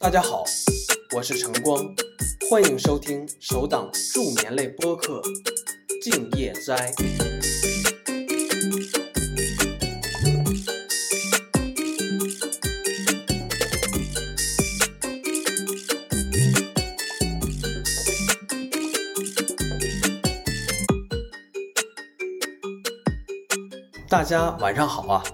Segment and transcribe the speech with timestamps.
[0.00, 0.44] 大家好，
[1.16, 1.84] 我是晨光，
[2.48, 5.20] 欢迎收听首档助眠类播客
[6.00, 6.92] 《静夜斋》。
[24.08, 25.24] 大家晚上好啊！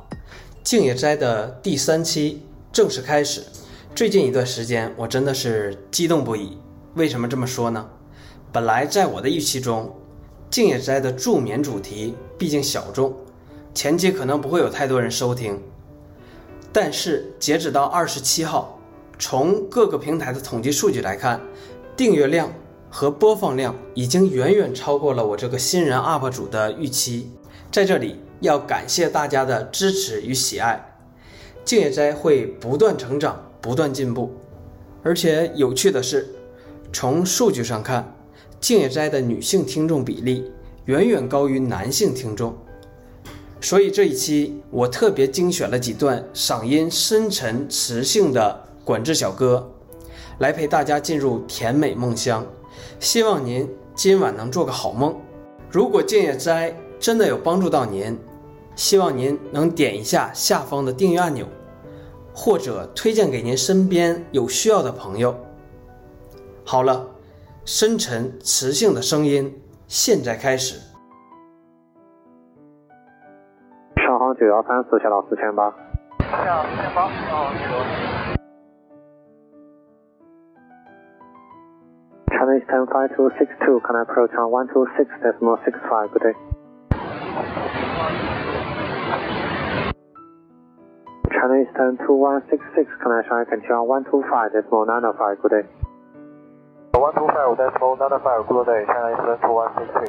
[0.64, 2.40] 静夜斋的第三期
[2.72, 3.44] 正式开始。
[3.94, 6.58] 最近一段时间，我真的是激动不已。
[6.94, 7.88] 为什么这么说呢？
[8.50, 9.94] 本来在我的预期中，
[10.50, 13.14] 静夜斋的助眠主题毕竟小众，
[13.72, 15.62] 前期可能不会有太多人收听。
[16.72, 18.80] 但是截止到二十七号，
[19.16, 21.40] 从各个平台的统计数据来看，
[21.96, 22.52] 订阅量
[22.90, 27.30] 和播放量已经远远超过了我这个新人 UP 主的预期。
[27.70, 28.16] 在这里。
[28.40, 30.98] 要感谢大家的支持与喜爱，
[31.64, 34.30] 静夜斋会不断成长、不断进步。
[35.02, 36.28] 而且有趣的是，
[36.92, 38.14] 从数据上看，
[38.60, 40.52] 静夜斋的女性听众比例
[40.84, 42.54] 远远高于男性听众。
[43.62, 49.66] 所以这一期我特别精选了几段嗓音深沉、磁性的管制小歌，
[50.40, 52.46] 来陪大家进入甜美梦乡。
[53.00, 55.16] 希望您今晚能做个好梦。
[55.70, 58.18] 如果静夜斋真的有帮助到您，
[58.76, 61.46] 希望您能点一下下方的订阅按钮，
[62.34, 65.34] 或者推荐给您身边有需要的朋友。
[66.66, 67.06] 好了，
[67.64, 70.80] 深沉磁性的声音，现在开始。
[73.96, 75.70] 上航九幺三四下到四千八。
[76.20, 77.74] 下四千八，上航几多
[82.34, 86.08] ？Chinese ten five two six two, can I approach on one two six decimal six five?
[86.10, 86.34] Good day.
[91.44, 95.68] China Eastern 2166, connection I can tell 125 decimal 95, good day.
[96.96, 100.08] 125 decimal 95, good day, China Eastern 2166.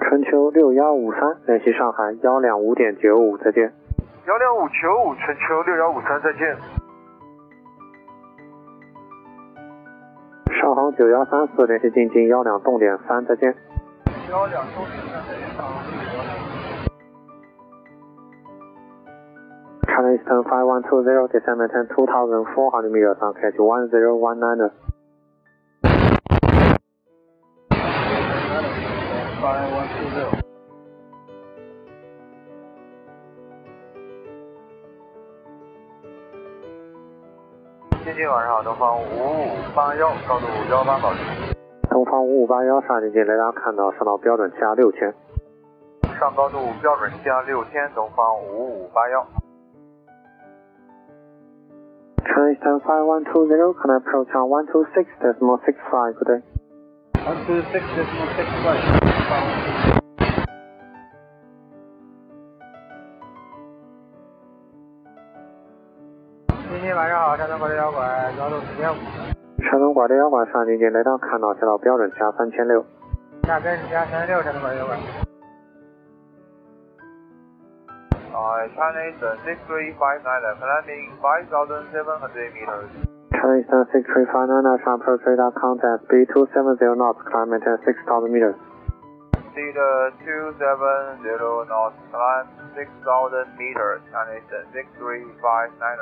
[0.00, 3.70] 春秋六幺五三，联系上海幺两五点九五，再见。
[4.26, 6.56] 幺两五九五，春秋六幺五三，再见。
[10.58, 13.54] 上航九幺三四，联系进京幺两动点三，再见。
[14.30, 15.99] 幺两动点三，再见，
[20.10, 24.70] China Eastern 5120, descend maintain 2400 meters on catch 1019.
[38.02, 41.20] 今天晚上东方五五八幺，高度幺八保持。
[41.88, 45.14] 东方五五八幺上进近雷达看到上到标准加六千。
[46.18, 49.24] 上高度标准加六千，东方五五八幺。
[52.30, 56.38] China Eastern 5120, can I approach on 126 decimal 65, good day.
[57.26, 59.98] 126 decimal 65.
[66.70, 67.98] 今天晚上好，山东管六幺拐，
[68.38, 68.94] 高度四点五。
[69.64, 72.86] 山东拐六幺拐上进近雷达看到下到标准加三千六。
[73.42, 74.96] 下边是加三千六，山东管六幺拐。
[78.40, 82.88] My Chinese six three five nine, climbing five thousand seven hundred meters.
[83.36, 87.76] Chinese six three five nine, aircraft radar contact B two seven zero knots climb, maintain
[87.84, 88.56] six thousand meters.
[89.52, 94.00] See the two seven zero knots climb six thousand meters.
[94.08, 96.00] Chinese six three five nine.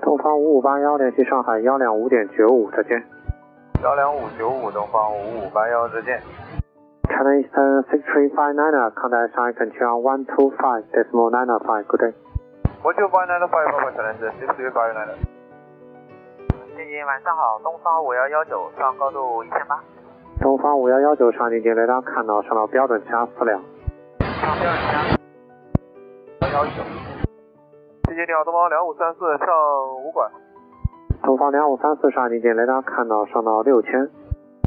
[0.00, 3.02] 东方五五八幺，联系上海幺两五点九五，再见。
[3.82, 6.22] 幺两五九五，东方五五八幺，再见。
[7.22, 12.10] China Eastern 6359, contact Shanghai control 125 decimal 95, good day.
[12.82, 15.22] 12595, Papa China Eastern 6359.
[16.74, 19.78] 静静晚上好，东方五幺幺九上高度一千八。
[20.40, 23.62] 东方五幺幺九上进近雷达看到上到标准加四两。
[24.18, 25.14] 上标准加。
[26.50, 26.82] 幺九。
[28.08, 29.46] 谢谢你好，东方两五三四上
[30.02, 30.28] 五管。
[31.22, 33.92] 东方两五三四上进近雷达看到上到六千。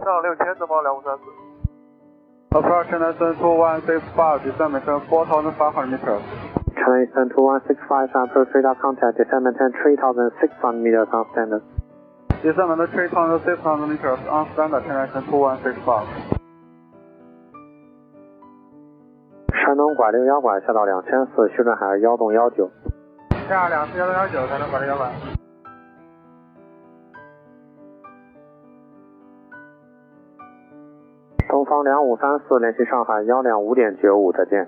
[0.01, 1.23] 上六千，东方两五三四。
[2.51, 6.21] Approach China Eastern 2165, descend maintain 4,500 meters.
[6.75, 11.63] China Eastern 2165, sharp approach radar contact, descend maintain 3,600 meters on standard.
[12.43, 16.35] Descend maintain 3,600 meters on standard, China Eastern 2165.
[19.65, 22.69] 山东拐六幺拐下到两千四，修正海幺洞幺九。
[23.49, 25.09] 下两四幺洞幺九，山东拐六幺拐。
[31.65, 34.67] 东方两五三四联系上海幺两五点九五，再见。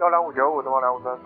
[0.00, 1.22] 幺两五九五，东方两五三四。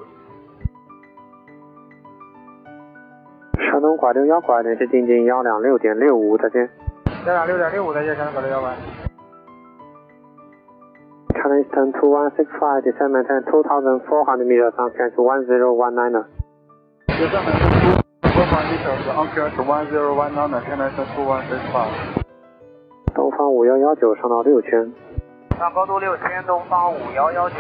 [3.59, 6.69] 山东拐六幺拐，联系进近幺两六点六五，再见。
[7.27, 8.77] 幺两六点六五，再见，山东拐六幺拐。
[11.33, 16.27] China Eastern 2165, descend maintain 2400 meters on clearance 1019.
[17.09, 17.73] descend maintain
[18.21, 22.21] 2400 meters on clearance 1019, China Eastern 2165.
[23.15, 24.93] 东方五幺幺九上到六圈。
[25.59, 27.57] 上高度六千，东方五幺幺九。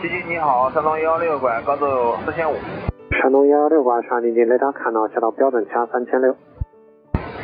[0.00, 2.54] 基金你好，山东幺六拐，高度四千五。
[3.20, 6.34] 山东幺幺六拐上进近雷达看到，下到标准掐三千六。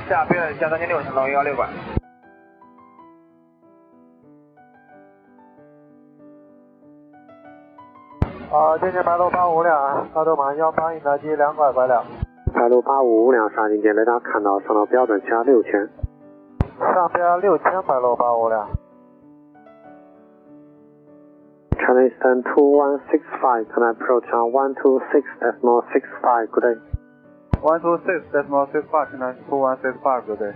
[0.09, 1.67] 下标准掐三千六，山东幺幺六拐。
[8.51, 12.03] 啊，进近白鹭八五两，高度马幺八，应答机两拐拐两。
[12.55, 15.87] 白鹭八五五两上进近雷达看到，上到标准掐六千。
[16.80, 18.68] 上标六千，白鹭八五两。
[21.78, 26.78] China Eastern 2165, can I approach on 126.65, good day.
[27.62, 30.54] 126 decimal 65, China 2165, good day.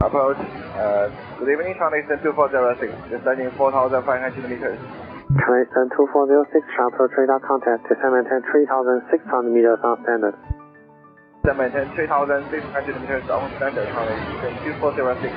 [0.00, 0.38] Approach.
[0.74, 4.78] Uh, good evening, China Eastern 2406, descending 4,500 meters.
[5.35, 10.33] China Eastern 2406, shall approach radar contact, descend maintain 3,600 meters on standard.
[11.43, 15.33] Descend maintain 3,600 meters on standard, China Eastern 2406.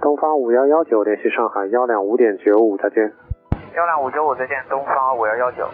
[0.00, 3.12] 东方五幺幺九联系上海幺两五点九五，再见。
[3.74, 5.68] 幺两五九五，再见，东方五幺幺九。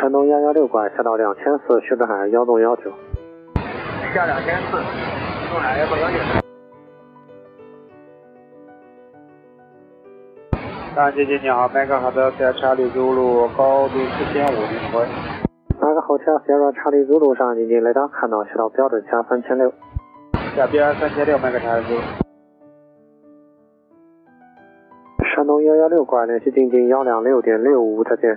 [0.00, 2.92] 山东幺幺六拐下到两千四，修正海幺洞幺九。
[4.14, 4.76] 下两千四，
[5.50, 6.16] 东海幺洞幺九。
[10.94, 15.06] 上接近你好，麦克好的，在查理走路高度四千五，领回。
[15.80, 19.72] 那个 Hotel Sierra Charlie Zulu 上进近雷达看到，下到标准掐三千六。
[20.56, 21.94] 下边三千六，麦克查理走。
[25.36, 28.36] 山东幺幺六拐联系定金幺两六点六五，再见。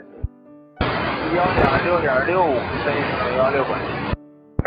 [1.36, 2.54] 幺两六点六五，
[2.84, 4.01] 深圳幺六拐。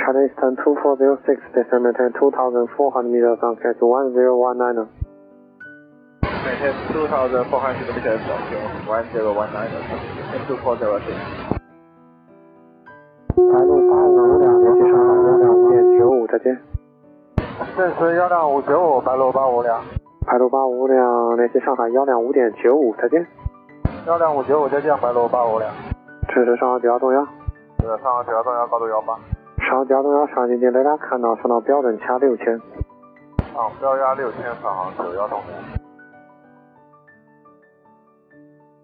[0.04, 4.84] China Eastern 2406, descend maintain 2,400 meters on clearance 1019.
[6.20, 7.48] Maintain 2,400
[7.88, 8.36] meters on
[8.84, 9.24] 1019,
[10.44, 11.16] 2406.
[13.34, 16.60] 白鹭八五五两联系上海幺两五点九五，再见。
[17.74, 19.80] 证实幺两五九五，白鹭八五两。
[20.26, 23.26] 白鹭八五五两联系上海幺两五点九五，再见。
[24.06, 25.72] 幺两五九五，再见，白鹭八五两。
[26.28, 27.26] 这是上海九幺洞幺。
[27.78, 29.18] 这个上海九幺洞幺高度幺八。
[29.66, 32.46] 上海九幺上进近雷达看到，上到标准掐六千。
[33.54, 35.40] 上标压六千，上航九幺洞。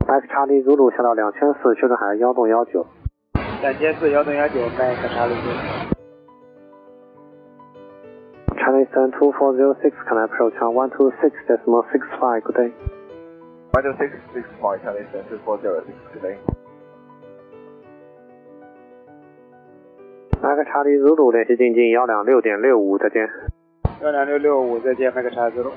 [0.07, 2.87] X 查理 Zulu 下到两千四，修正海幺洞幺九。
[3.61, 5.51] 两千四幺洞幺九，麦克查理走。
[8.57, 12.73] China Eastern 2406, can I approach on 126.65, good day.
[13.73, 16.37] One two six six five, China Eastern two four zero six today.
[20.43, 23.29] 那个查理 Zulu 联系进近幺两六点六五，再见。
[24.03, 25.71] 幺两六六五，再见，麦克查理走。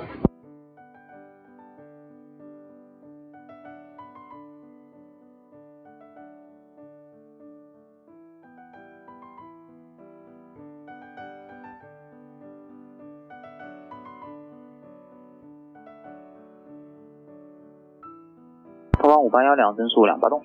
[18.98, 20.42] 东方五八幺两，增速两八洞。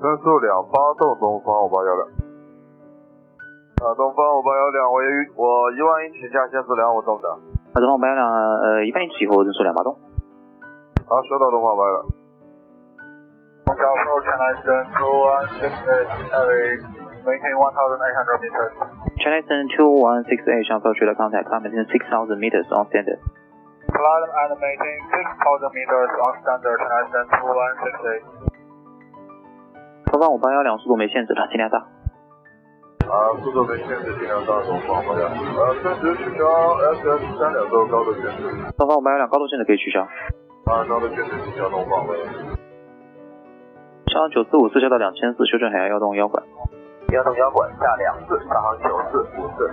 [0.00, 2.19] 增速两八洞，东方五八幺两。
[3.80, 7.28] 啊，东方五八幺两，我一我一万一起下限速两五洞的。
[7.72, 9.96] 啊，东方五八幺两，呃，一半英尺以后增速两八洞。
[11.08, 12.04] 好，收到东方五八幺两。
[13.80, 16.84] Approach China Eastern two one six eight, heavy,
[17.24, 18.76] maintain one thousand eight hundred meters.
[19.16, 23.16] China Eastern two one six eight 上标取了 contact, climb six thousand meters on standard.
[23.88, 28.20] Climb and maintain six thousand meters on standard China Eastern two one six eight.
[30.12, 31.86] 东方五八幺两，速度没限制了，尽量大。
[33.10, 35.34] 啊，速度的限制，尽量大，东方五八幺两。
[35.34, 36.46] 呃，暂时取消
[36.94, 38.54] SS 三两周高度限制。
[38.78, 40.00] 东方五八幺两，高度限制可以取消。
[40.70, 42.30] 啊，高度限制取消，东方五八幺两。
[44.14, 46.40] 上航九四五四下到两千四，修正海洋幺洞幺拐。
[47.10, 49.68] 幺洞幺拐下两次，上航九四五四。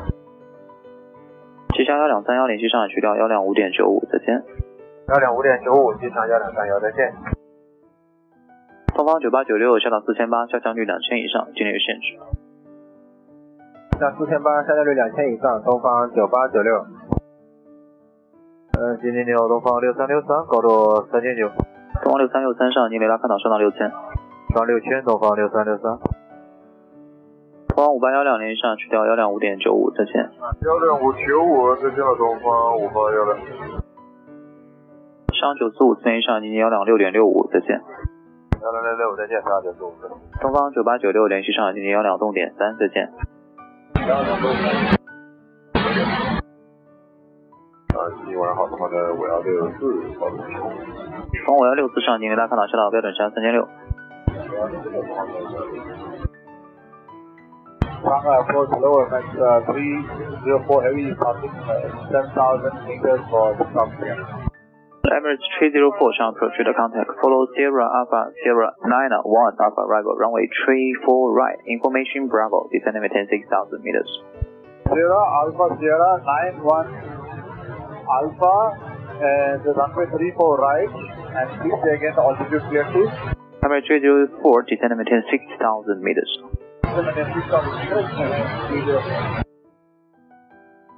[1.77, 4.41] 机下幺两三幺联系上海去掉幺两五点九五，再见。
[5.09, 7.13] 幺两五点九五，机场幺两三幺，再见。
[8.95, 12.17] 东方九八九六下到四千八，下降率两千以上，今天有限制。
[13.99, 16.85] 下四千八，下降率两千以上，东方九八九六。
[18.77, 21.49] 嗯，今天你好，东方六三六三，高度三千九。
[22.03, 23.89] 东方六三六三上尼雷拉看到上到六千。
[24.53, 25.97] 上六千，东方六三六三。
[27.69, 30.13] 东方五八幺两联系上去掉幺两五点九五，再见。
[30.61, 33.37] 幺两五九五，再见了，东方五八幺两。
[35.33, 37.81] 上九四五联系上经幺两六点六五，再见。
[38.61, 39.91] 幺两六六，再见，上九四五。
[40.39, 43.09] 东方九八九六联系上经幺两动点三，再见。
[44.07, 44.63] 幺两动点。
[47.91, 49.79] 啊，今天晚上好，东方的五幺六四，
[50.17, 50.37] 高度。
[51.45, 53.67] 东五幺六四上经雷达看到下到标准下三千六。
[58.07, 64.46] Shanghai approach lower max uh, 304 heavy passing uh, 10,000 meters for stop here.
[65.07, 67.07] Emirates 304上 approach the contact.
[67.21, 71.55] Follow Sierra Alpha Sierra 9 1 Alpha arrival runway 34 right.
[71.65, 74.09] Information Bravo descending within 6,000 meters.
[74.91, 76.19] Sierra Alpha Sierra
[76.59, 76.91] 91
[78.03, 78.75] Alpha
[79.23, 83.07] and the runway 34 right and please say again the altitude clear please.
[83.63, 86.31] Emirates 304 descending within 6,000 meters.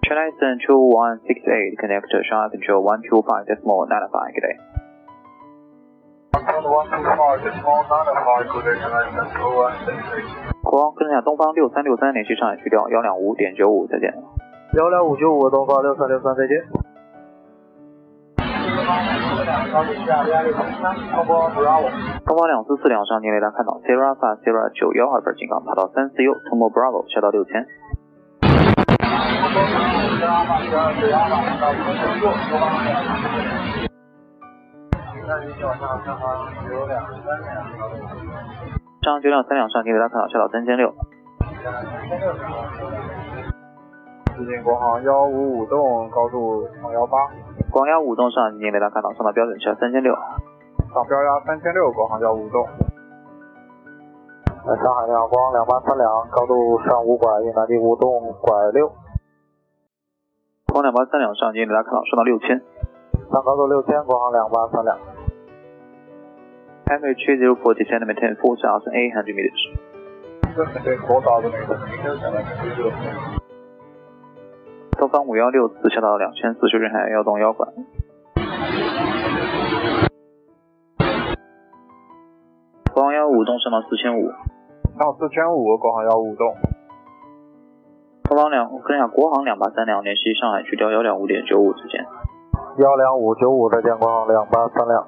[0.10, 4.58] China Eastern 2168 connect to Shanghai Control 125 decimal 95 good day.
[10.64, 14.12] 国航跟下东方六三六三联系上海去掉幺两五点九五，再见。
[14.74, 16.58] 幺两五九五，东方六三六三，再见。
[22.26, 27.68] 东方两四四两上您雷达看到 Sierra Alpha Sierra 九幺二分金刚，爬到三四 U，通过 Bravo 下到六千。
[30.30, 30.38] 上
[39.22, 40.94] 九两三两上给大家看到下到三千六。
[44.38, 47.18] 最近国航幺五五栋，高度上幺八。
[47.72, 50.14] 广幺五栋上您给大家看到上到标准下三千六。
[50.94, 52.68] 上标压三千六，国航幺五栋。
[54.68, 58.92] 呃，上海两光两八三两，高度上五拐，应南地五栋拐六。
[60.72, 62.62] 广两八三两上经雷达看到上到六千。
[63.32, 64.98] 上高度六千，国航两八三两。
[66.86, 69.70] Emirates 304 descend maintain 4,800 meters.
[70.56, 72.94] Maintain 4,000 meters.
[74.98, 77.68] 东方五幺六四下到两千四，修正海要动腰拐。
[82.94, 84.32] 国航幺五栋上到四千五。
[84.98, 86.56] 上四千五，国航幺五栋。
[88.30, 92.06] 东方两跟下国航两八三两联系上海去调幺两五点九五之间。
[92.78, 95.08] 幺两五九五再见，国航两八三两。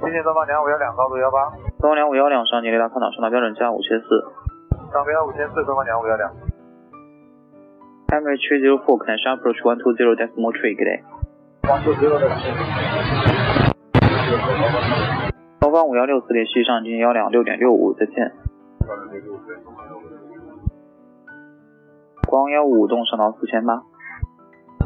[0.00, 1.50] 今天东方两五幺两，高度幺八。
[1.78, 4.24] 东方两五幺两上你雷达看到上到标准加五千四。
[4.90, 6.32] 上标五千四，东方两五幺两。
[8.08, 11.04] Emirates 304 can sharp approach 120 decimal three good day.
[15.60, 18.32] 东方五幺六四联系上经幺两六点六五，再见。
[22.34, 23.78] 国航幺五栋上到四千八。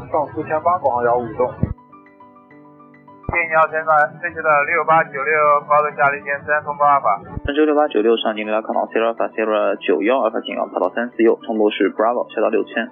[0.05, 1.49] 上四千八，光幺五栋。
[1.49, 5.33] 建议要先到飞机的六八九六，
[5.65, 7.19] 高度下离线三，通过阿法。
[7.43, 12.85] 郑州六八九六上经雷达看到 Sierra Alpha Sierra 九幺阿法警告，跑到三四 U，通过是 Bravo 下到六千。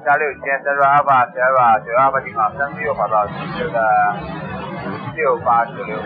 [0.00, 3.76] 加六千，Sierra Alpha Sierra 九阿法警告，三四 U 跑到郑州的
[5.20, 6.00] 六八九六。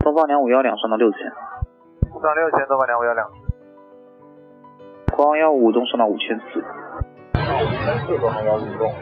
[0.00, 1.20] 东方两五幺两上到六千。
[1.20, 3.28] 上六千，东方两五幺两。
[5.18, 6.62] 国航幺五栋上到五千四。
[6.62, 8.94] 上五千四，国航幺五栋。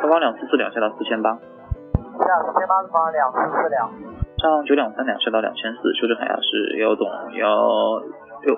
[0.00, 1.34] 东方两四四两下到四千八。
[1.34, 3.90] 下四千八，东方两四四两。
[4.38, 7.06] 上九两三两下到两千四，修正海压是幺栋
[7.36, 8.00] 幺
[8.40, 8.56] 六。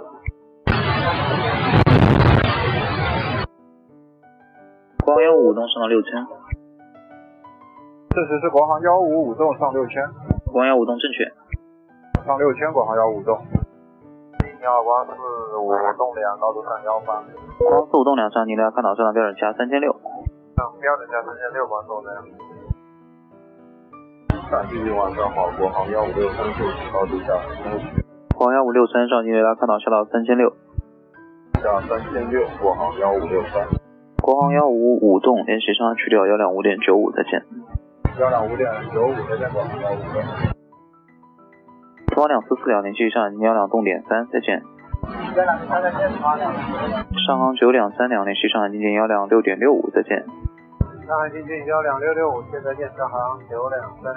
[5.05, 6.13] 国航幺五五栋上到六千。
[8.11, 10.07] 这时是国航幺五五栋上六千。
[10.45, 11.25] 国航幺五栋正确。
[12.25, 13.37] 上六千，国航幺五栋。
[14.63, 15.11] 你好，光四
[15.59, 17.19] 五栋两，高度上幺八。
[17.59, 19.91] 光四五栋两上，您的看到上到标准加三千六。
[19.91, 22.23] 上标准加三千六，光四五栋两。
[24.47, 26.63] 上今天晚上好，国航幺五六三九，
[26.95, 28.07] 高度下三十。
[28.39, 30.55] 国航幺五六三上经雷达看到下到三千六。
[31.59, 33.67] 下三千六，国航幺五六三。
[34.23, 37.43] 国航幺五五栋联系上去掉幺两五点九五，再见。
[38.21, 40.62] 幺两五点九五，再见，国航幺五六。
[42.13, 44.63] 东方两四四两联系上幺两动点三，再见。
[45.35, 46.53] 幺两三再见，东方两。
[47.27, 50.23] 上航九两三两联系上海经济幺两六点六五，再见。
[51.09, 54.15] 上海经济幺两六六五，现在见上行九两三。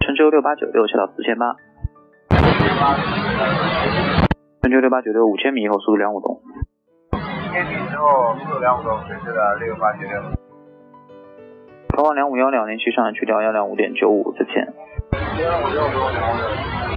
[0.00, 1.56] 春秋六八九六下到四千八。
[4.60, 6.42] 春秋六八九六五千米以后速度两五栋。
[7.50, 10.20] 千米之后速度两五度，飞至的六八九六。
[11.88, 14.74] 东方两五幺两，联系上海去掉幺两五点九五，再见。
[15.36, 16.96] 幺五六五两五。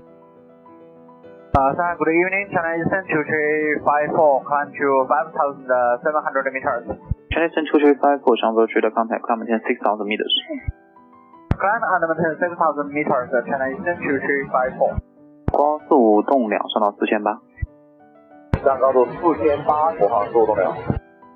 [1.50, 2.48] Uh, Shanghai, good evening.
[2.56, 3.84] China Eastern 2354,
[4.48, 6.88] climb to 5,700 meters.
[7.32, 10.32] China Eastern 2354, 上飞区的 contact, climb maintain 6,000 meters.
[11.60, 15.04] Climb and maintain 6,000 meters, China Eastern 2354.
[15.52, 17.42] 光四五栋两，上到四千八。
[18.64, 20.72] 上高度四千八，国航四五栋两。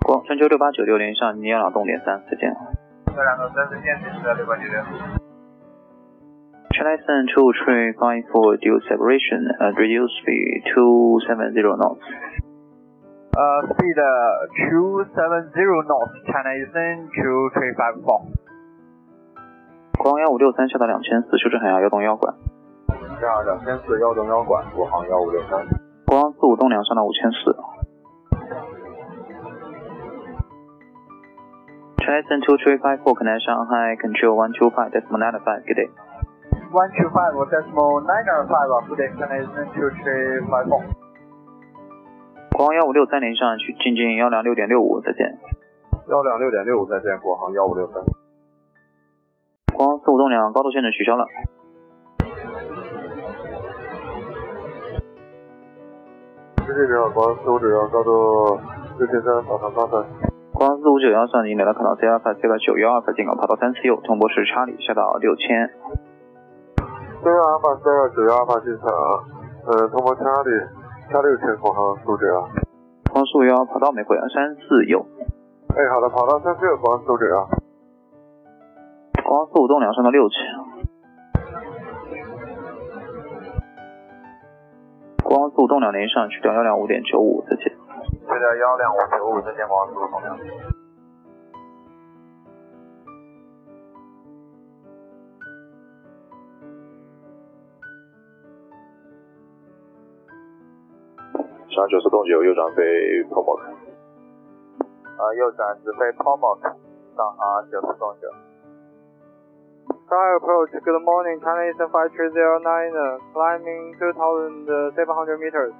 [0.06, 2.56] 光春秋六八九六，零上幺两动点三，再见。
[3.08, 5.23] 这两个三四线飞至的六八九六。
[6.74, 12.02] China Eastern 2354, due separation, and reduce speed 270 knots.
[13.34, 15.54] Uh, speed uh, 270
[15.86, 18.26] knots, China Eastern 2354.
[20.02, 22.34] 光幺五六三下到两千四，修正海峡幺洞幺拐。
[23.22, 25.66] 下两千四幺零幺拐，国航幺五六三。
[26.08, 27.56] 光四五栋两上到五千四。
[32.02, 35.88] China Eastern 2354, connect Shanghai, control 125 decimal 95, good day.
[36.74, 40.82] 125 decimal 905, good day, China Eastern 2354.
[42.58, 45.38] 光幺五六三零上去进近幺两六点六五，再见。
[46.10, 48.02] 幺两六点六五再见，国航幺五六三。
[49.78, 51.28] 光四五栋两高度限制取消了。
[56.66, 58.60] 四五九幺高度
[58.98, 60.04] 六千三，导航高分。
[60.54, 65.70] 光四五九幺上看到 C 二八 C 八九幺二八进港跑道三次右，通波是查理下到六千。
[67.24, 68.90] 对阿尔法四二九幺阿尔法进场，
[69.66, 70.52] 呃，通过查理
[71.10, 72.48] 加六千国航四五九幺。
[73.12, 75.06] 光四五幺跑道没回啊，三四右。
[75.76, 77.48] 哎，好的，跑到三四九光四五九幺。
[79.24, 80.38] 光速五栋两上到六千。
[85.24, 87.64] 光四五栋两连上去掉幺两五点九五，再见。
[87.64, 90.83] 去掉幺两五九五，再见光四五栋两。
[101.74, 102.84] 上九四栋九，右转飞
[103.34, 103.60] Pomok。
[105.18, 106.62] 呃，右转直飞 Pomok，
[107.18, 108.30] 上航九四栋九。
[110.06, 112.94] Sky approach, good morning, China Eastern 5309,
[113.34, 115.74] climbing 2,700 meters.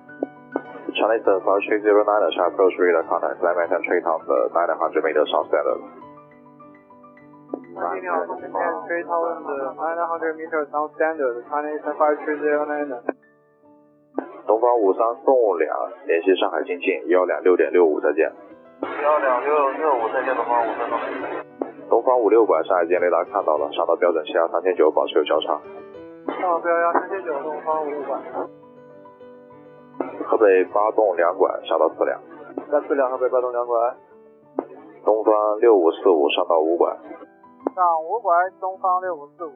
[0.98, 5.78] China Eastern 5309, Shanghai approach radar contact, climb maintain 3,900 meters on standard.
[7.62, 7.78] 你
[8.10, 13.23] 好，东边3,900 meters on standard, China Eastern 5309.
[14.54, 18.32] 东方五三送两，联系上海进近幺两六点六五，再见。
[19.02, 21.90] 幺两六六五，再见东方五三送两。
[21.90, 25.60] 东方五六拐上海间雷达看到了，上到标准气压三千九，保持有交叉。
[26.40, 28.16] 上标压三千九，东方五六拐。
[30.24, 32.22] 河北八栋两拐上到四两。
[32.70, 33.76] 三四两河北八栋两拐。
[35.04, 36.96] 东方六五四五上到五拐。
[37.74, 39.54] 上五拐，东方六五四五。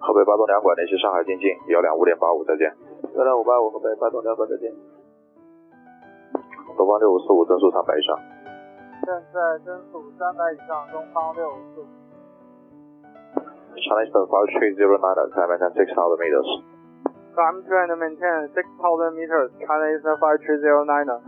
[0.00, 2.72] 河北八栋两拐联系上海进近幺两五点八五，再见。
[3.14, 4.72] 幺两五八五和北八栋两百再见。
[6.76, 8.18] 东方六五四五增速三百以上。
[9.04, 11.86] 现在增速三百以上，东方六五四五。
[13.80, 16.48] China Eastern 5309, climb maintain 6,000 meters.
[17.34, 21.20] Climb to and maintain 6,000 meters, China Eastern 5309.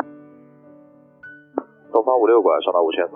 [1.93, 3.15] 东方五六拐上到五千四。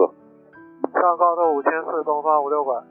[0.92, 2.83] 上高度五千四，东方五六拐。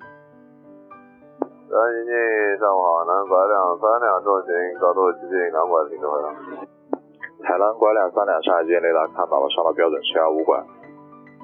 [1.76, 2.16] 南京进
[2.56, 6.32] 上午好，南拐两三两重型，高度接近两拐行车回廊。
[7.44, 10.56] 海南拐两三两上海间雷达看到了，上到标准气压五拐。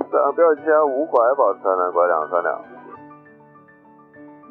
[0.08, 2.56] 上标气压五拐，保持南拐两三两。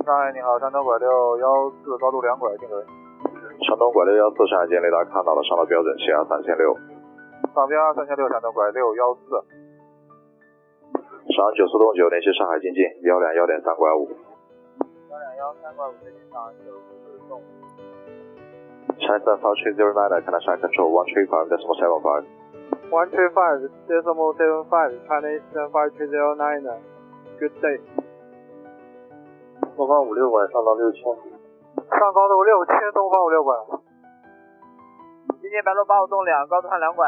[0.04, 1.08] 上海你好，山东拐六
[1.40, 1.48] 幺
[1.80, 2.76] 四，高度两拐定位。
[3.64, 6.76] 山东拐六幺四上海间雷达看到了，上到标准气压三千六。
[7.56, 9.32] 上标三千六，山东拐六幺四。
[11.32, 14.04] 上九四栋九联系上海进近幺两幺点三拐五。
[15.20, 17.42] 幺两幺三拐五，接近上九四栋。
[18.98, 22.24] China Eastern 5309, can I try control 135 decimal seven five?
[22.90, 26.64] One three five decimal seven five, China Eastern five three zero nine.
[27.38, 27.80] Good day.
[29.76, 31.02] 东方五六拐上到六千。
[31.02, 33.54] 上高度六千，东方五六拐。
[35.40, 37.06] 今天白鹭八五栋两，高度上两拐。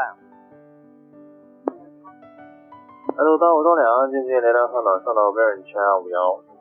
[3.15, 6.52] 白鹭八五栋两，进近雷达看到，上到标准气压五幺。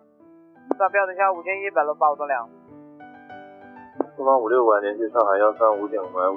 [0.79, 2.49] 上标准下五千一百楼八五栋两。
[4.17, 6.37] 东方五六拐联系上海幺三五点拐五。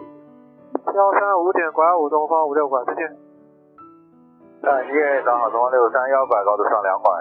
[0.94, 3.08] 幺三五点拐五，东方五六拐，再见。
[4.62, 7.12] 感谢早好，东方六三幺拐，高度上两拐。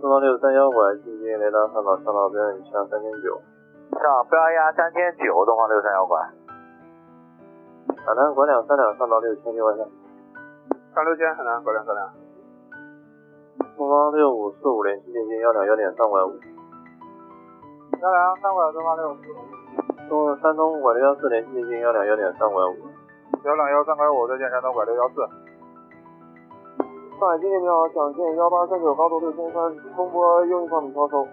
[0.00, 2.52] 东方六三幺拐，进近雷达看到，上到标压
[2.86, 3.40] 三千九。
[3.98, 6.20] 上标压三千九，东方六三幺拐。
[8.04, 9.86] 海南拐两三两上到六千六万三。
[10.94, 12.19] 上六千，海南拐两三两。
[13.80, 16.36] 东方六五四五联系进近幺两幺点三拐五。
[17.96, 19.40] 幺两三拐东方六五四五。
[20.06, 22.76] 东山东拐六幺四联系进近幺两幺点三拐五。
[23.42, 25.24] 幺两幺三拐五，再见山东拐六幺四。
[27.16, 31.24] 上海经济你好，想见幺八三九高度六千三，风波右一方米超收。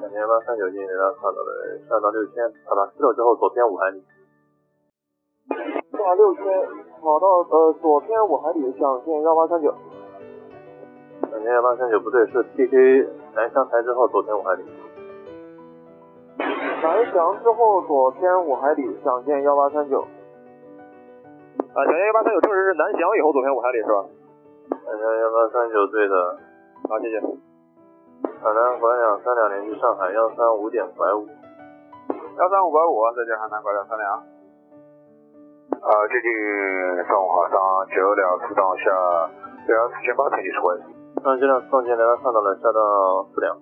[0.00, 4.02] 想见幺八三九经雷达看到的下到六千，到达十六之后左偏五海里。
[5.94, 6.42] 下六千，
[6.98, 9.72] 跑到呃左偏五海里，想见幺八三九。
[11.30, 14.64] 想见幺八三九不对，是 TK 南翔台之后左偏五海里。
[16.82, 20.00] 南翔之后左偏五海里，想见幺八三九。
[21.72, 24.04] 啊，想见幺八三九证实是南翔以后左偏五海里是吧？
[24.70, 26.38] 南翔幺八三九对的。
[26.88, 27.20] 好，谢谢。
[28.42, 31.26] 海南拐两三两连续上海幺三五点拐五。
[32.38, 34.10] 幺三五拐五，再见海南拐两三两。
[35.80, 36.28] 啊，接近
[37.06, 37.56] 上午好，上
[37.94, 38.90] 九两四档下
[39.68, 41.01] 六幺四千八乘以十位。
[41.22, 43.54] 上九两四档进雷达看到了，下到四两。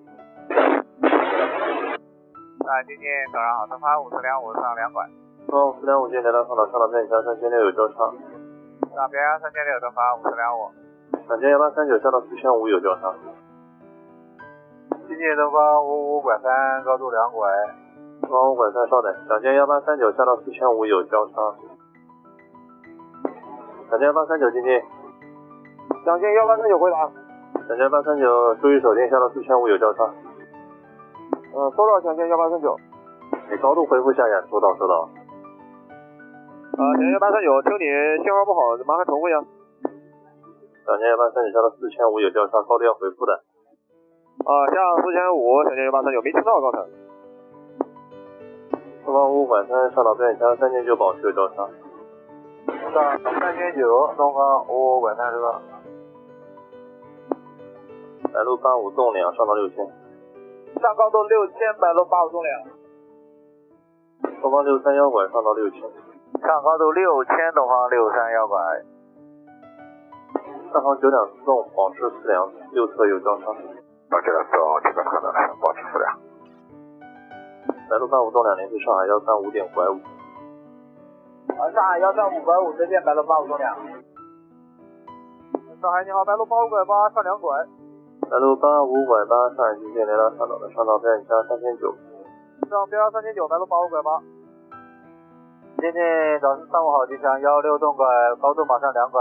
[2.65, 5.05] 啊，接近早上好，东方五四两五上两拐。
[5.47, 8.09] 东方五四两五进雷达看到，上到偏下三千六有交叉。
[8.97, 10.73] 上边三千六，东方五四两五。
[11.29, 13.13] 想见幺八三九下到四千五有交叉。
[15.07, 17.45] 接近东方五五拐三高度两拐。
[18.23, 21.35] 东方五拐三稍等，想见幺八三九下到四千五有交叉。
[23.91, 24.81] 想见幺八三九进近。
[26.07, 27.05] 想见幺八三九回答。
[27.71, 30.03] 想见幺八三九注意手电下到四千五有交叉。
[31.55, 32.77] 嗯，收到，想见幺八三九。
[33.49, 35.09] 你高度回复下眼，收到收到。
[36.75, 37.87] 啊，想见幺八三九，听你
[38.25, 39.39] 信号不好，麻烦重复一下。
[40.85, 43.39] 想见幺八三九下到四千五有交叉，高度要回复的。
[43.39, 44.75] 啊，下
[45.07, 46.83] 四千五，想见幺八三九，没听到刚才。
[49.07, 51.69] 东方五五拐三上到边下三千九保持有交叉。
[52.67, 55.63] 上三千九，东方五五拐三是吧？
[58.33, 59.87] 白鹭八五纵两上到六千。
[60.81, 62.63] 上高度六千，白鹭八五纵两。
[64.41, 65.81] 东方六三幺拐上到六千。
[65.81, 68.59] 上高度六千，东方六三幺拐。
[70.73, 73.47] 上方九两自动保持四两，右侧有交叉。
[73.47, 76.19] 上九两自动这个可能保持四两。
[77.91, 79.99] 白鹭八五纵两联系上海幺三五点拐五。
[81.59, 83.77] 啊，上海幺三五拐五，再见，白鹭八五纵两。
[85.83, 87.51] 上海你好，白鹭八五拐八上两拐。
[88.31, 91.91] 白鹭八五拐八上海经济雷达上岛的，上到边加三千九。
[92.71, 94.23] 上边三千九，白鹭八五拐八。
[95.83, 98.07] 今天早上上午好，吉祥幺六动拐，
[98.41, 99.19] 高度马上两拐。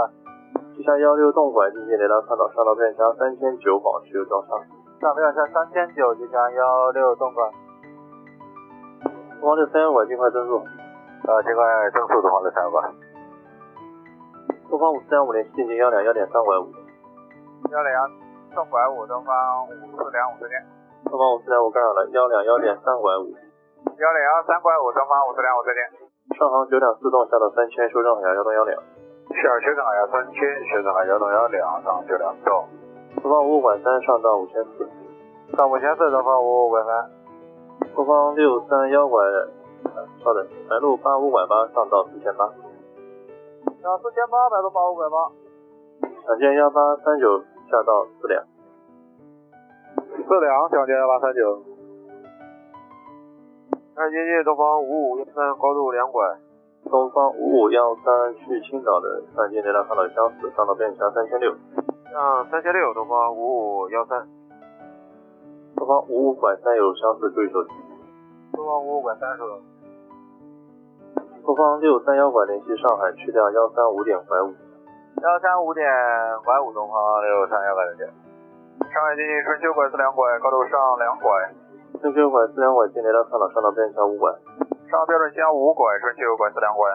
[0.76, 4.54] 吉祥幺六动拐经济雷达上岛，上到边加三千九，保持有交叉。
[5.00, 7.42] 上标下三千九，吉祥幺六动拐。
[9.40, 10.62] 东方六三幺拐尽快增速。
[11.26, 12.78] 啊，尽快增速，东方六三幺拐。
[14.70, 16.70] 东方五四两五联系进近幺两幺点三拐五。
[17.72, 18.19] 幺两
[18.54, 20.66] 动拐五，东方五四两五再见。
[21.06, 23.30] 东方五四两五干扰了，幺两幺点三拐五。
[23.80, 25.80] 幺两三拐五，东方五四两五再见。
[26.38, 28.82] 上行九两自动下到三千，修正好幺东幺两。
[29.30, 32.68] 下修正好幺三千，修正好幺东幺两，上九两自动。
[33.22, 34.88] 东方五五拐三上到五千四。
[35.56, 37.10] 上五千四，东方五五拐三。
[37.94, 39.24] 东方六三幺拐，
[40.22, 42.46] 稍等，白鹭八五拐八上到四千八。
[43.82, 45.30] 上四千八，白鹭八五拐八。
[46.26, 48.42] 想见幺八三九下到四两。
[50.26, 51.62] 四两，想见幺八三九。
[53.94, 56.26] 看接近东方五五幺三，高度两拐。
[56.90, 61.54] 东方五五幺三去青岛的上近雷达看到相似，上到边峡三千六。
[62.10, 64.26] 上三千六，东方五五幺三。
[65.76, 67.70] 东方五五拐三有相似，注意手机。
[68.52, 69.58] 东方五五拐三是吧？
[71.44, 74.54] 东方六三幺拐联系上海，去掉幺三五点拐五。
[75.20, 75.84] 幺三五点
[76.44, 78.08] 拐五，东方六三幺拐再见。
[78.88, 81.28] 上海经济春秋拐四两拐，高度上两拐。
[82.00, 84.32] 春秋拐四两拐进雷达看到，上到边桥五拐。
[84.88, 86.88] 上标准线五拐，春秋拐四两拐。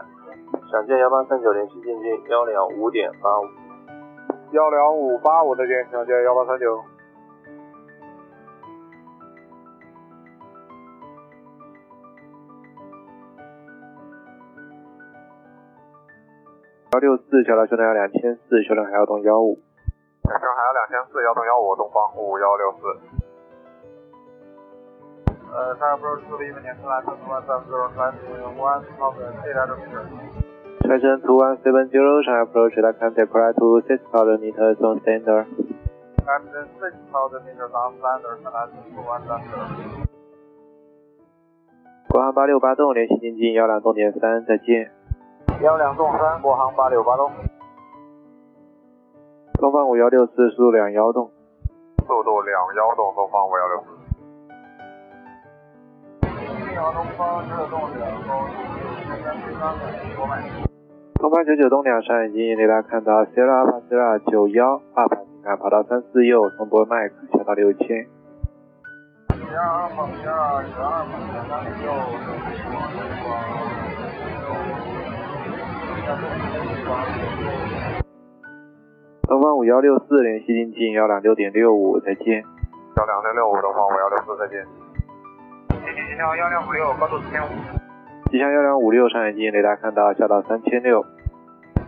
[0.71, 3.45] 想见幺八三九联系进近幺两五点八五。
[4.57, 6.81] 幺两五八五再见，想见幺八三九。
[16.93, 19.57] 幺六四，小到修正海两千四，修正海幺东幺五。
[20.23, 22.81] 上海幺两千四，幺东幺五，东方五幺六四。
[25.51, 28.13] 呃，上海 approach to the evening flight one seven zero flight
[28.57, 30.07] one thousand eight hundred meters.
[30.85, 34.99] Station two one seven zero, Shanghai approach the contact flight to six thousand meters on
[35.01, 35.47] standard.
[36.23, 40.07] Captain six thousand meters on standard, flight two one seven zero.
[42.09, 44.91] 国航八六八栋，联系进近幺两栋点三，再见。
[45.61, 47.31] 幺两栋三，国航八六八栋。
[49.53, 51.31] 东方五幺六四，速度两幺栋。
[52.05, 53.87] 速度两幺洞，东方五幺六四。
[56.75, 58.51] 东方九九栋两，高度
[59.07, 60.43] 三三三三多迈。
[61.15, 68.05] 东方九九东两上已经雷达看到 Sierra Alpha Sierra 九幺，阿法进港跑道三四右，从博麦克下到六千。
[79.27, 82.43] 东方五幺六四联系临近幺两六点六五，再见。
[82.95, 84.63] 幺两六六五，东方五幺六四，再见。
[85.69, 87.47] 吉祥幺两五六，高度四千五。
[88.29, 91.03] 吉祥幺两五六，上眼镜雷达看到下到三千六。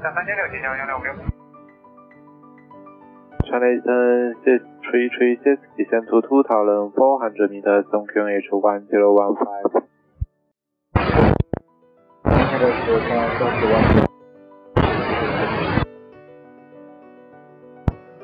[0.01, 1.13] 下三千六，吉祥幺两五六。
[3.45, 5.85] 传来嗯，six three three six 里
[8.41, 9.83] 数 one zero one five。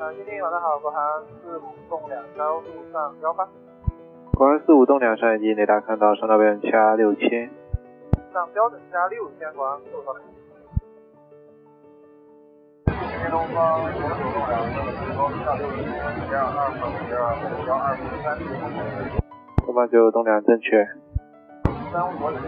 [0.04, 0.12] 晚
[0.50, 1.00] 上好，国航
[1.40, 3.48] 四五栋两，高路上幺八，
[4.34, 7.48] 国航四五栋两上已经雷达看到上到标准掐六千。
[8.30, 10.22] 上标准加六千，国航四五栋两。
[12.84, 14.60] 今天东方九九栋两，
[15.16, 17.16] 高度上六千，零二二八零二
[17.66, 18.36] 幺二五三
[19.64, 20.86] 东方九九栋两正确。
[21.90, 22.38] 三五五零。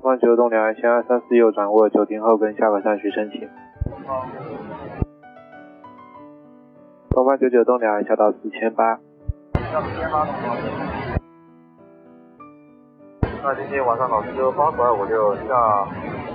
[0.00, 3.46] 东方九九栋梁向三四右转握九停后跟下个上去申请。
[7.14, 8.98] 东方九九栋梁下到四千八。
[13.40, 15.86] 那今天晚上老师就八拐五六下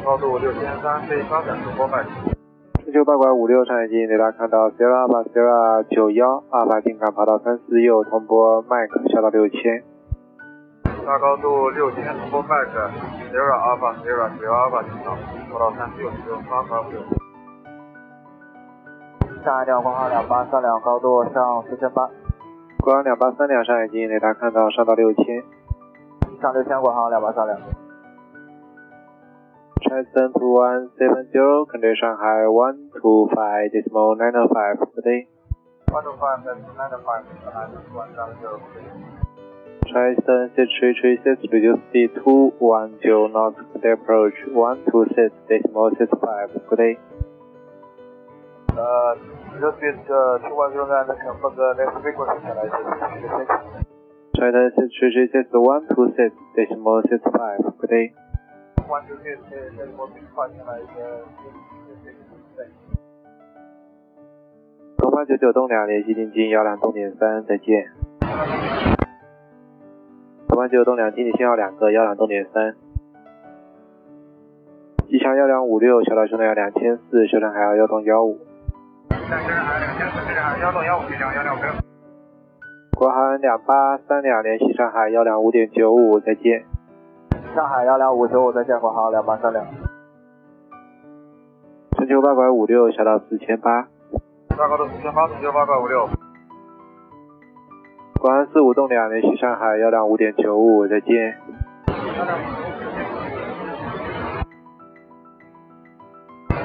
[0.06, 2.10] 高度六千三，飞发展中波麦克。
[2.86, 9.84] 深秋八拐五六上已经雷达看到 Sierra Alpha Sierra 九幺，阿法定港爬到三四右，通波麦克下到六千。
[11.06, 12.90] 大高度六千，通波麦克
[13.34, 15.18] ，Sierra Alpha Sierra 九幺 Alpha 进港，
[15.52, 16.10] 跑道三四右，
[16.50, 17.02] 八拐五六。
[19.44, 22.10] 上海两国航两八三两，高度上四千八。
[22.84, 25.42] 国航两八三两上已经雷达看到上到六千。
[26.42, 27.58] 上六千，国航两八三两。
[29.82, 35.28] Transcend to one seven zero, condition high one two five decimal nine five per day.
[35.88, 38.60] One two five seven nine five nine one seven zero.
[39.88, 45.32] Transcend six three three six, reduce speed two one zero knots, approach one two six
[45.48, 47.00] decimal six five per day.
[48.76, 49.18] 呃，
[49.60, 50.94] 这是呃，十万九千，
[51.42, 52.72] 负责那个飞机公司来着。
[54.34, 58.14] China said, China said one two six，是什么？said five，不对。
[64.98, 67.92] 东方九九东两，联系定金，幺两东点三，再见。
[70.48, 72.76] 东方九九东两，定金先要两个，幺两东点三。
[75.08, 78.38] 吉祥幺两五六，小老兄弟两千四，小老还要幺东幺五。
[82.96, 86.66] 国航两八三两联系上海幺两五点九五，再见。
[87.54, 89.64] 上海幺两五九五，再见，国航两八三两。
[91.96, 93.88] 春秋八拐五六，小到四千八。
[94.50, 96.10] 大高度四千八，春秋八拐五六。
[98.20, 101.38] 国航四五栋两联系上海幺两五点九五，再见。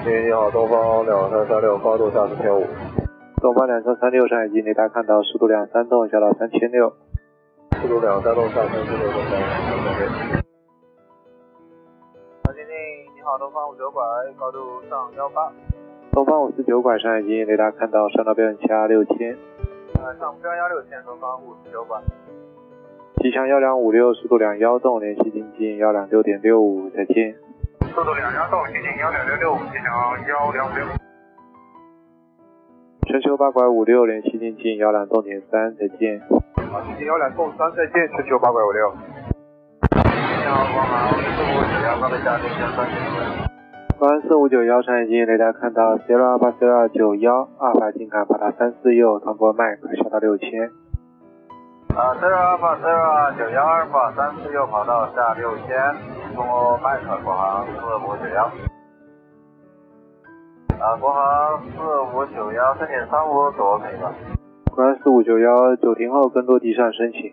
[0.06, 2.62] 你好，东方两三三六，高度下四千五。
[3.40, 6.92] 东方两三三六上已经雷达看到速度两三栋，下到三千六。
[7.80, 10.36] 速度两三栋下三千六，东方三千六。
[12.44, 12.74] 小金定，
[13.16, 14.04] 你好，东方五九拐，
[14.38, 14.58] 高度
[14.90, 15.50] 上幺八。
[16.12, 19.34] 东方五四九拐上已经雷达看到上到标准掐六千。
[19.94, 21.98] 呃，上标幺六千，东方五四九拐。
[23.22, 27.36] 机枪幺两五六，速度两幺洞，联系进近幺两六点六五，再见。
[27.94, 29.86] 速度两幺洞，接近幺两六六五，机枪
[30.26, 30.84] 幺两五六。
[33.06, 36.20] 深秋八拐五六，联系进近幺两洞点三，再见。
[36.72, 38.92] 好，进近幺两洞三，再见，深秋八拐五六。
[39.94, 42.84] 你好，国航四五九幺，高度下六千三。
[43.96, 50.48] 国航四五九幺上已经雷达看到 Sierra Alpha Sierra 九幺，阿法进港跑道三四右，通波麦克下到六千。
[51.94, 55.94] 啊，Sierra Alpha Sierra 九幺二八三四右跑道下六千，
[56.34, 57.72] 通过麦克国航四
[58.04, 58.44] 五九幺。
[60.80, 64.12] 啊，国航四五九幺三点三五左可以吧？
[64.74, 67.32] 国航四五九幺九停后跟落地上申请。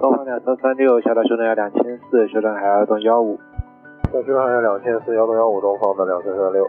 [0.00, 3.38] 东方两三三六，小岛修正要两千四，修正海二洞幺五。
[4.12, 6.68] 小区航线两千四幺洞幺五，东方的两三三六。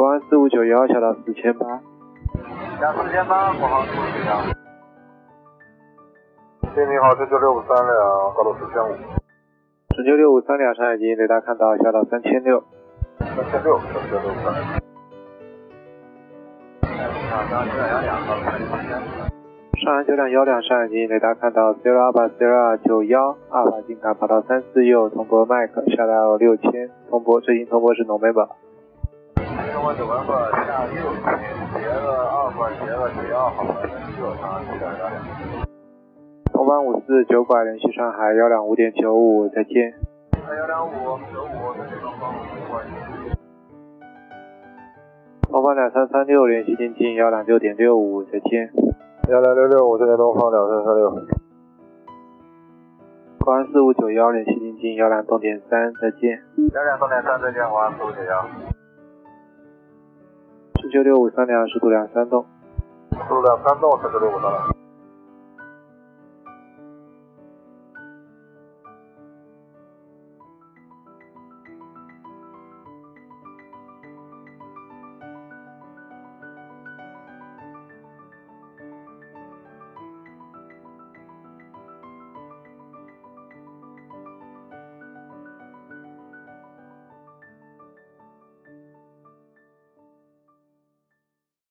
[0.00, 1.66] 国安四五九幺，下到四千八。
[2.80, 4.40] 下四千八，国航四五九幺。
[6.74, 8.96] 天你好，这九六五三两，高度四千五。
[9.94, 12.64] 深深九六五三两上海机，雷达看到下到三千六。
[13.18, 14.54] 三千六，深九六三。
[19.82, 28.46] 上海九两幺两上海机，雷达看到 zero alpha zero 九幺，阿尔法进港跑道三四右，通波麦克下到六千，通波最近通波是 November。
[28.46, 28.56] 中
[29.80, 35.16] 国九万八下六二八斜个只要好，两幺两。
[36.52, 39.94] 东方五四九拐联系上海幺两五点九五，再见。
[40.36, 40.92] 幺两五
[41.32, 42.36] 九五，这是东方五
[42.70, 42.90] 关系。
[45.50, 48.70] 东方两三三六联系天津幺两六点六五，再见。
[49.30, 51.10] 幺两六六五，这边东方两三三六。
[53.38, 56.38] 国安四五九幺联系天津幺两东点三，再见。
[56.74, 58.44] 幺两东点三，再见，国安四五九幺。
[60.90, 62.44] 九六五三两，十度两三栋。
[63.12, 64.79] 十度两三栋，深九六五三两。